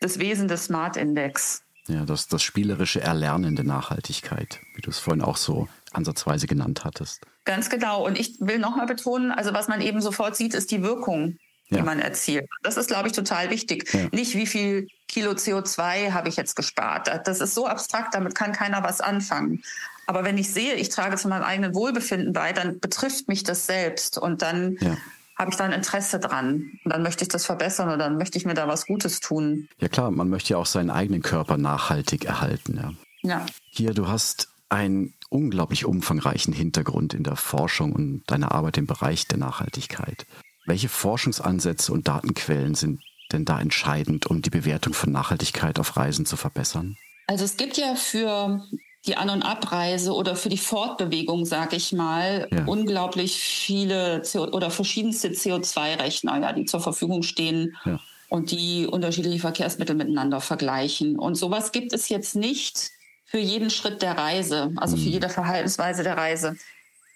[0.00, 1.62] das Wesen des Smart Index.
[1.88, 6.84] Ja, das, das spielerische Erlernen der Nachhaltigkeit, wie du es vorhin auch so ansatzweise genannt
[6.84, 7.22] hattest.
[7.44, 8.04] Ganz genau.
[8.06, 11.38] Und ich will nochmal betonen, also was man eben sofort sieht, ist die Wirkung,
[11.70, 11.82] die ja.
[11.82, 12.48] man erzielt.
[12.62, 13.92] Das ist, glaube ich, total wichtig.
[13.92, 14.08] Ja.
[14.12, 17.10] Nicht, wie viel Kilo CO2 habe ich jetzt gespart.
[17.26, 19.62] Das ist so abstrakt, damit kann keiner was anfangen.
[20.06, 23.66] Aber wenn ich sehe, ich trage zu meinem eigenen Wohlbefinden bei, dann betrifft mich das
[23.66, 24.16] selbst.
[24.16, 24.96] Und dann ja
[25.38, 26.72] habe ich da ein Interesse dran.
[26.84, 29.68] Und dann möchte ich das verbessern oder dann möchte ich mir da was Gutes tun.
[29.78, 32.76] Ja klar, man möchte ja auch seinen eigenen Körper nachhaltig erhalten.
[32.76, 32.92] Ja.
[33.22, 33.46] ja.
[33.70, 39.26] Hier, du hast einen unglaublich umfangreichen Hintergrund in der Forschung und deiner Arbeit im Bereich
[39.26, 40.26] der Nachhaltigkeit.
[40.66, 43.00] Welche Forschungsansätze und Datenquellen sind
[43.32, 46.96] denn da entscheidend, um die Bewertung von Nachhaltigkeit auf Reisen zu verbessern?
[47.26, 48.64] Also es gibt ja für
[49.06, 52.64] die An- und Abreise oder für die Fortbewegung, sage ich mal, ja.
[52.64, 58.00] unglaublich viele CO oder verschiedenste CO2-Rechner, ja, die zur Verfügung stehen ja.
[58.28, 61.18] und die unterschiedliche Verkehrsmittel miteinander vergleichen.
[61.18, 62.90] Und sowas gibt es jetzt nicht
[63.28, 66.56] für jeden Schritt der Reise, also für jede Verhaltensweise der Reise.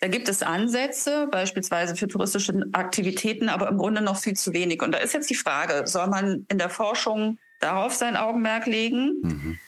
[0.01, 4.83] Da gibt es Ansätze, beispielsweise für touristische Aktivitäten, aber im Grunde noch viel zu wenig.
[4.83, 9.21] Und da ist jetzt die Frage, soll man in der Forschung darauf sein Augenmerk legen?
[9.23, 9.59] Mhm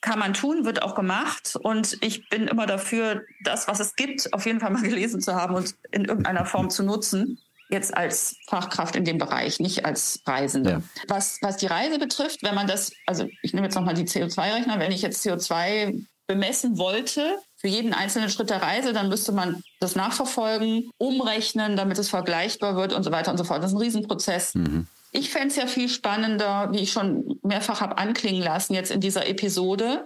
[0.00, 1.56] kann man tun, wird auch gemacht.
[1.62, 5.34] Und ich bin immer dafür, das, was es gibt, auf jeden Fall mal gelesen zu
[5.34, 7.38] haben und in irgendeiner Form zu nutzen.
[7.70, 10.70] Jetzt als Fachkraft in dem Bereich, nicht als Reisende.
[10.70, 10.82] Ja.
[11.08, 14.78] Was, was die Reise betrifft, wenn man das, also ich nehme jetzt nochmal die CO2-Rechner,
[14.78, 19.62] wenn ich jetzt CO2 bemessen wollte, für jeden einzelnen Schritt der Reise, dann müsste man
[19.80, 23.62] das nachverfolgen, umrechnen, damit es vergleichbar wird und so weiter und so fort.
[23.62, 24.54] Das ist ein Riesenprozess.
[24.54, 24.86] Mhm.
[25.12, 29.00] Ich fände es ja viel spannender, wie ich schon mehrfach habe anklingen lassen jetzt in
[29.00, 30.04] dieser Episode,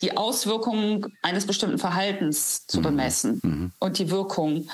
[0.00, 2.82] die Auswirkungen eines bestimmten Verhaltens zu mhm.
[2.82, 3.72] bemessen mhm.
[3.80, 4.68] und die Wirkung.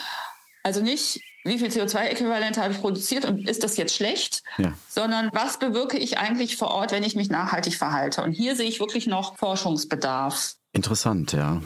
[0.63, 4.75] Also nicht, wie viel CO2-Äquivalente habe ich produziert und ist das jetzt schlecht, ja.
[4.89, 8.23] sondern was bewirke ich eigentlich vor Ort, wenn ich mich nachhaltig verhalte.
[8.23, 10.55] Und hier sehe ich wirklich noch Forschungsbedarf.
[10.73, 11.63] Interessant, ja.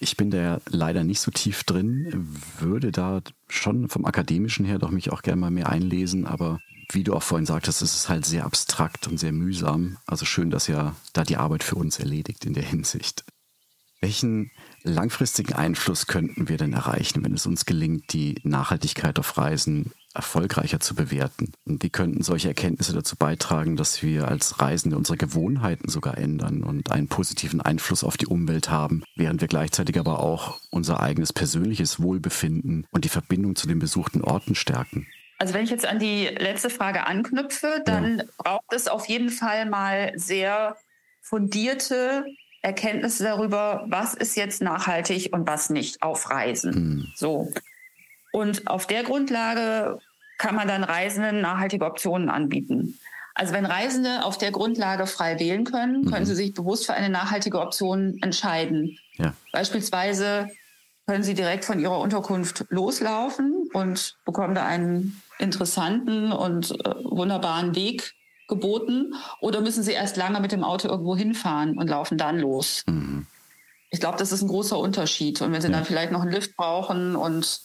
[0.00, 4.90] Ich bin da leider nicht so tief drin, würde da schon vom akademischen her doch
[4.90, 8.24] mich auch gerne mal mehr einlesen, aber wie du auch vorhin sagtest, es ist halt
[8.24, 9.98] sehr abstrakt und sehr mühsam.
[10.06, 13.24] Also schön, dass ihr da die Arbeit für uns erledigt in der Hinsicht.
[14.00, 14.50] Welchen
[14.92, 20.80] langfristigen Einfluss könnten wir denn erreichen, wenn es uns gelingt, die Nachhaltigkeit auf Reisen erfolgreicher
[20.80, 21.52] zu bewerten?
[21.64, 26.62] Und wie könnten solche Erkenntnisse dazu beitragen, dass wir als Reisende unsere Gewohnheiten sogar ändern
[26.62, 31.32] und einen positiven Einfluss auf die Umwelt haben, während wir gleichzeitig aber auch unser eigenes
[31.32, 35.06] persönliches Wohlbefinden und die Verbindung zu den besuchten Orten stärken?
[35.38, 38.24] Also wenn ich jetzt an die letzte Frage anknüpfe, dann ja.
[38.38, 40.76] braucht es auf jeden Fall mal sehr
[41.20, 42.24] fundierte
[42.62, 46.74] Erkenntnisse darüber, was ist jetzt nachhaltig und was nicht auf Reisen.
[46.74, 47.12] Mhm.
[47.14, 47.52] So.
[48.32, 49.98] Und auf der Grundlage
[50.38, 52.98] kann man dann Reisenden nachhaltige Optionen anbieten.
[53.34, 56.26] Also wenn Reisende auf der Grundlage frei wählen können, können mhm.
[56.26, 58.98] sie sich bewusst für eine nachhaltige Option entscheiden.
[59.16, 59.32] Ja.
[59.52, 60.48] Beispielsweise
[61.06, 67.74] können sie direkt von ihrer Unterkunft loslaufen und bekommen da einen interessanten und äh, wunderbaren
[67.76, 68.14] Weg
[68.48, 72.82] geboten oder müssen sie erst lange mit dem Auto irgendwo hinfahren und laufen dann los?
[72.86, 73.26] Mhm.
[73.90, 75.40] Ich glaube, das ist ein großer Unterschied.
[75.40, 75.74] Und wenn sie ja.
[75.74, 77.60] dann vielleicht noch einen Lift brauchen und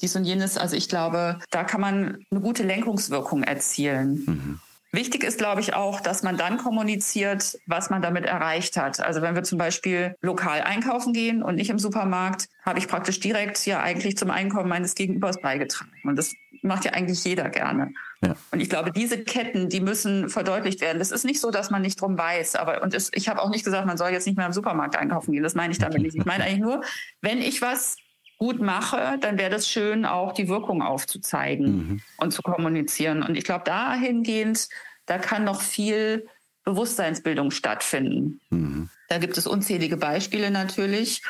[0.00, 4.24] dies und jenes, also ich glaube, da kann man eine gute Lenkungswirkung erzielen.
[4.26, 4.60] Mhm.
[4.90, 9.00] Wichtig ist, glaube ich, auch, dass man dann kommuniziert, was man damit erreicht hat.
[9.00, 13.20] Also wenn wir zum Beispiel lokal einkaufen gehen und nicht im Supermarkt, habe ich praktisch
[13.20, 15.92] direkt ja eigentlich zum Einkommen meines Gegenübers beigetragen.
[16.04, 17.92] Und das macht ja eigentlich jeder gerne.
[18.22, 18.34] Ja.
[18.50, 20.98] Und ich glaube, diese Ketten, die müssen verdeutlicht werden.
[20.98, 22.56] Das ist nicht so, dass man nicht drum weiß.
[22.56, 24.96] Aber und es, ich habe auch nicht gesagt, man soll jetzt nicht mehr im Supermarkt
[24.96, 25.42] einkaufen gehen.
[25.42, 26.16] Das meine ich damit nicht.
[26.16, 26.82] Ich meine eigentlich nur,
[27.20, 27.96] wenn ich was
[28.38, 32.00] gut mache, dann wäre das schön, auch die Wirkung aufzuzeigen mhm.
[32.18, 33.22] und zu kommunizieren.
[33.22, 34.68] Und ich glaube, dahingehend,
[35.06, 36.28] da kann noch viel
[36.64, 38.40] Bewusstseinsbildung stattfinden.
[38.50, 38.90] Mhm.
[39.08, 41.22] Da gibt es unzählige Beispiele natürlich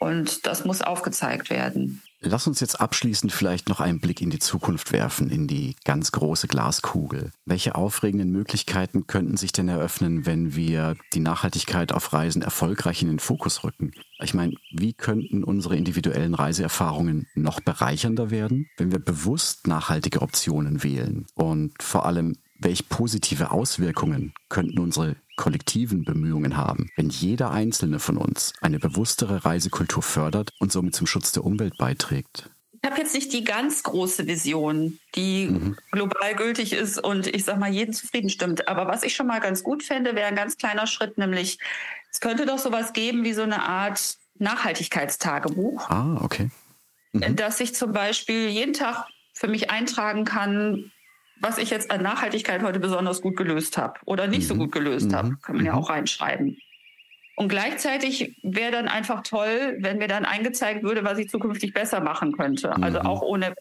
[0.00, 2.02] und das muss aufgezeigt werden.
[2.24, 6.12] Lass uns jetzt abschließend vielleicht noch einen Blick in die Zukunft werfen, in die ganz
[6.12, 7.32] große Glaskugel.
[7.46, 13.08] Welche aufregenden Möglichkeiten könnten sich denn eröffnen, wenn wir die Nachhaltigkeit auf Reisen erfolgreich in
[13.08, 13.90] den Fokus rücken?
[14.20, 20.84] Ich meine, wie könnten unsere individuellen Reiseerfahrungen noch bereichernder werden, wenn wir bewusst nachhaltige Optionen
[20.84, 21.26] wählen?
[21.34, 28.16] Und vor allem, welche positive Auswirkungen könnten unsere kollektiven Bemühungen haben, wenn jeder einzelne von
[28.16, 32.50] uns eine bewusstere Reisekultur fördert und somit zum Schutz der Umwelt beiträgt.
[32.84, 35.76] Ich habe jetzt nicht die ganz große Vision, die mhm.
[35.92, 38.66] global gültig ist und ich sag mal jeden zufrieden stimmt.
[38.66, 41.58] Aber was ich schon mal ganz gut fände, wäre ein ganz kleiner Schritt, nämlich
[42.10, 45.88] es könnte doch sowas geben wie so eine Art Nachhaltigkeitstagebuch.
[45.88, 46.50] Ah, okay.
[47.12, 47.36] Mhm.
[47.36, 50.91] Dass ich zum Beispiel jeden Tag für mich eintragen kann,
[51.42, 54.46] was ich jetzt an Nachhaltigkeit heute besonders gut gelöst habe oder nicht mhm.
[54.46, 55.16] so gut gelöst mhm.
[55.16, 55.36] habe.
[55.42, 55.78] Kann man ja mhm.
[55.78, 56.56] auch reinschreiben.
[57.34, 62.00] Und gleichzeitig wäre dann einfach toll, wenn mir dann eingezeigt würde, was ich zukünftig besser
[62.00, 62.76] machen könnte.
[62.80, 63.06] Also mhm.
[63.06, 63.54] auch ohne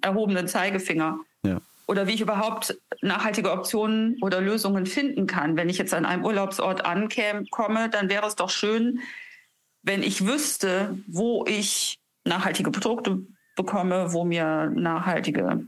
[0.00, 1.18] erhobenen Zeigefinger.
[1.42, 1.60] Ja.
[1.86, 5.56] Oder wie ich überhaupt nachhaltige Optionen oder Lösungen finden kann.
[5.56, 9.00] Wenn ich jetzt an einem Urlaubsort ankomme, dann wäre es doch schön,
[9.82, 13.20] wenn ich wüsste, wo ich nachhaltige Produkte
[13.56, 15.66] bekomme, wo mir nachhaltige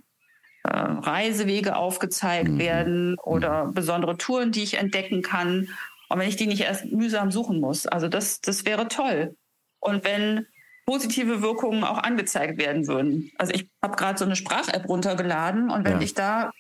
[0.69, 2.59] äh, Reisewege aufgezeigt mhm.
[2.59, 3.75] werden oder mhm.
[3.75, 5.69] besondere Touren, die ich entdecken kann.
[6.09, 7.87] Und wenn ich die nicht erst mühsam suchen muss.
[7.87, 9.37] Also das, das wäre toll.
[9.81, 10.47] Und wenn
[10.87, 13.31] positive Wirkungen auch angezeigt werden würden.
[13.37, 16.01] Also ich habe gerade so eine Sprach-App runtergeladen und wenn ja.
[16.01, 16.51] ich da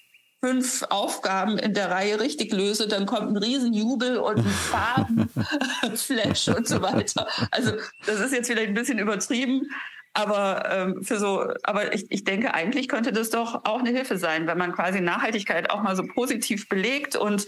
[0.44, 6.68] fünf Aufgaben in der Reihe richtig löse, dann kommt ein Riesenjubel und ein Farbenflash und
[6.68, 7.27] so weiter.
[7.51, 7.73] Also
[8.07, 9.68] das ist jetzt vielleicht ein bisschen übertrieben,
[10.18, 14.18] aber ähm, für so, aber ich, ich denke, eigentlich könnte das doch auch eine Hilfe
[14.18, 17.46] sein, wenn man quasi Nachhaltigkeit auch mal so positiv belegt und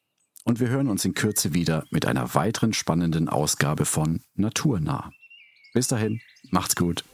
[0.44, 5.10] Und wir hören uns in Kürze wieder mit einer weiteren spannenden Ausgabe von Naturnah.
[5.72, 7.04] Bis dahin, macht's gut.